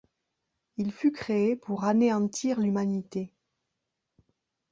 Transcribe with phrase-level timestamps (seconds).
[0.77, 3.31] Il fut créé pour anéantir l'humanité.